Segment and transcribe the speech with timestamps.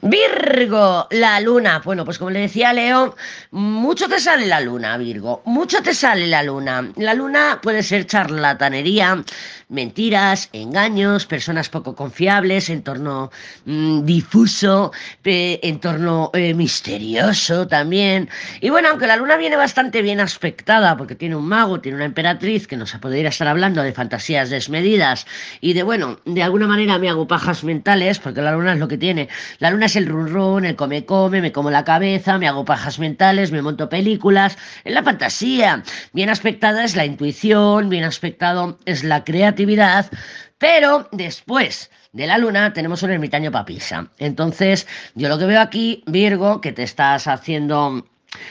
[0.00, 1.82] Virgo, la luna.
[1.84, 3.16] Bueno, pues como le decía Leo,
[3.50, 5.42] mucho te sale la luna, Virgo.
[5.44, 6.88] Mucho te sale la luna.
[6.96, 9.24] La luna puede ser charlatanería,
[9.68, 13.32] mentiras, engaños, personas poco confiables, entorno
[13.64, 14.92] mmm, difuso,
[15.24, 18.28] entorno eh, misterioso también.
[18.60, 22.04] Y bueno, aunque la luna viene bastante bien aspectada, porque tiene un mago, tiene una
[22.04, 25.26] emperatriz que nos podría estar hablando de fantasías desmedidas
[25.60, 28.86] y de, bueno, de alguna manera me hago pajas mentales, porque la luna es lo
[28.86, 29.28] que tiene.
[29.58, 32.98] La luna es el run el come come, me como la cabeza, me hago pajas
[32.98, 35.82] mentales, me monto películas, en la fantasía.
[36.12, 40.10] Bien aspectada es la intuición, bien aspectado es la creatividad,
[40.58, 44.08] pero después de la luna tenemos un ermitaño papisa.
[44.18, 48.04] Entonces, yo lo que veo aquí, Virgo, que te estás haciendo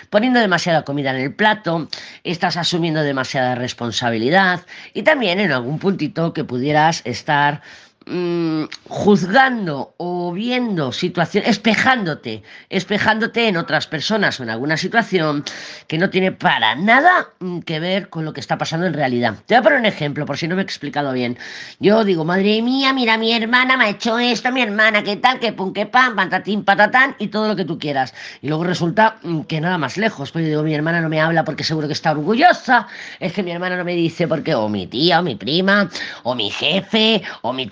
[0.09, 1.87] poniendo demasiada comida en el plato,
[2.23, 4.61] estás asumiendo demasiada responsabilidad
[4.95, 7.61] y también en algún puntito que pudieras estar
[8.07, 15.43] mmm, juzgando o viendo situaciones, espejándote, espejándote en otras personas o en alguna situación
[15.87, 19.35] que no tiene para nada mm, que ver con lo que está pasando en realidad.
[19.45, 21.37] Te voy a poner un ejemplo, por si no me he explicado bien.
[21.79, 25.39] Yo digo, madre mía, mira, mi hermana me ha hecho esto, mi hermana, qué tal,
[25.39, 28.13] qué pum, qué pam, patatín, patatán y todo lo que tú quieras.
[28.41, 30.31] Y luego resulta mm, que nada más lejos.
[30.31, 32.87] Pues yo digo, mi hermana no me habla porque seguro que está orgullosa.
[33.19, 35.89] Es que mi hermana no me dice porque, o mi tía, o mi prima,
[36.23, 37.67] o mi jefe, o mi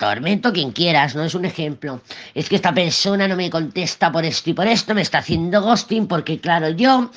[0.52, 1.24] quien quieras, ¿no?
[1.24, 2.00] Es un ejemplo.
[2.34, 5.62] Es que esta persona no me contesta por esto y por esto, me está haciendo
[5.62, 7.10] ghosting porque, claro, yo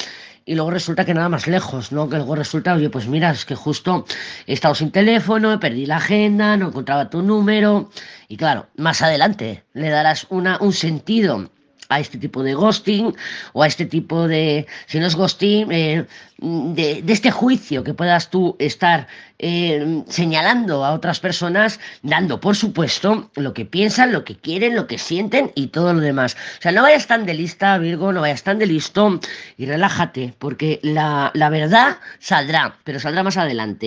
[0.45, 2.09] y luego resulta que nada más lejos, ¿no?
[2.09, 4.05] Que luego resulta, oye, pues mira, es que justo
[4.47, 7.91] he estado sin teléfono, perdí la agenda, no encontraba tu número,
[8.27, 11.51] y claro, más adelante le darás una, un sentido
[11.89, 13.15] a este tipo de ghosting
[13.53, 16.05] o a este tipo de, si no es ghosting, eh,
[16.37, 19.07] de, de, este juicio que puedas tú estar
[19.39, 24.87] eh, señalando a otras personas, dando por supuesto lo que piensan, lo que quieren, lo
[24.87, 26.37] que sienten y todo lo demás.
[26.59, 29.19] O sea, no vayas tan de lista, Virgo, no vayas tan de listo
[29.57, 33.77] y relájate, porque la, la verdad saldrá, pero saldrá más adelante.